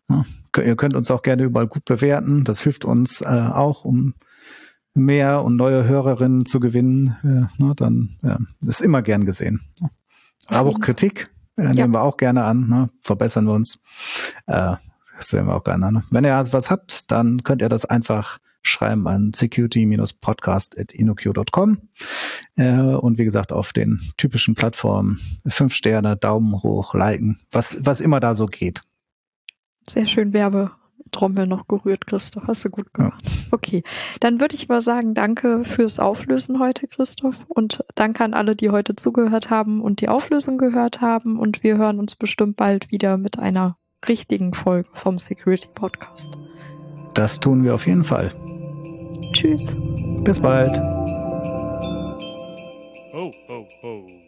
Ja, 0.08 0.24
ihr 0.62 0.76
könnt 0.76 0.94
uns 0.94 1.10
auch 1.10 1.22
gerne 1.22 1.42
überall 1.42 1.66
gut 1.66 1.84
bewerten. 1.84 2.44
Das 2.44 2.62
hilft 2.62 2.84
uns 2.84 3.20
äh, 3.20 3.26
auch, 3.26 3.84
um 3.84 4.14
mehr 4.94 5.42
und 5.42 5.56
neue 5.56 5.88
Hörerinnen 5.88 6.46
zu 6.46 6.60
gewinnen. 6.60 7.16
Äh, 7.24 7.62
ne, 7.62 7.74
dann 7.74 8.16
ja, 8.22 8.38
ist 8.64 8.80
immer 8.80 9.02
gern 9.02 9.24
gesehen. 9.24 9.60
Aber 10.46 10.68
auch 10.68 10.80
Kritik 10.80 11.30
äh, 11.60 11.68
nehmen 11.68 11.78
ja. 11.78 11.88
wir 11.88 12.02
auch 12.02 12.16
gerne 12.16 12.44
an. 12.44 12.68
Ne? 12.68 12.90
Verbessern 13.02 13.46
wir 13.46 13.52
uns. 13.52 13.82
Äh, 14.46 14.76
das 15.16 15.28
sehen 15.28 15.46
wir 15.46 15.54
auch 15.54 15.64
gerne. 15.64 15.92
Ne? 15.92 16.04
Wenn 16.10 16.24
ihr 16.24 16.36
also 16.36 16.52
was 16.52 16.70
habt, 16.70 17.10
dann 17.10 17.42
könnt 17.42 17.62
ihr 17.62 17.68
das 17.68 17.84
einfach 17.84 18.38
schreiben 18.62 19.06
an 19.06 19.32
security-podcast.inoq.com. 19.34 21.78
Äh, 22.56 22.80
und 22.80 23.18
wie 23.18 23.24
gesagt, 23.24 23.52
auf 23.52 23.72
den 23.72 24.00
typischen 24.16 24.54
Plattformen 24.54 25.20
fünf 25.46 25.74
Sterne, 25.74 26.16
Daumen 26.16 26.62
hoch, 26.62 26.94
liken, 26.94 27.40
was, 27.50 27.76
was 27.80 28.00
immer 28.00 28.20
da 28.20 28.34
so 28.34 28.46
geht. 28.46 28.80
Sehr 29.86 30.06
schön 30.06 30.32
Werbetrommel 31.20 31.46
noch 31.46 31.68
gerührt, 31.68 32.06
Christoph. 32.06 32.44
Hast 32.46 32.64
du 32.64 32.70
gut 32.70 32.92
gemacht. 32.94 33.22
Ja. 33.24 33.30
Okay, 33.50 33.82
dann 34.20 34.40
würde 34.40 34.54
ich 34.54 34.68
mal 34.68 34.80
sagen, 34.80 35.12
danke 35.14 35.64
fürs 35.64 36.00
Auflösen 36.00 36.58
heute, 36.60 36.86
Christoph. 36.86 37.36
Und 37.48 37.84
danke 37.94 38.24
an 38.24 38.32
alle, 38.34 38.56
die 38.56 38.70
heute 38.70 38.96
zugehört 38.96 39.50
haben 39.50 39.82
und 39.82 40.00
die 40.00 40.08
Auflösung 40.08 40.56
gehört 40.58 41.00
haben. 41.00 41.38
Und 41.38 41.62
wir 41.62 41.76
hören 41.76 41.98
uns 41.98 42.14
bestimmt 42.16 42.56
bald 42.56 42.90
wieder 42.90 43.16
mit 43.18 43.38
einer 43.38 43.76
richtigen 44.08 44.54
Folge 44.54 44.88
vom 44.92 45.18
Security 45.18 45.68
Podcast. 45.74 46.30
Das 47.14 47.38
tun 47.40 47.64
wir 47.64 47.74
auf 47.74 47.86
jeden 47.86 48.04
Fall. 48.04 48.32
Tschüss. 49.32 49.76
Bis 50.24 50.40
bald. 50.40 50.74
Ho, 53.12 53.30
ho, 53.48 53.66
ho. 53.82 54.19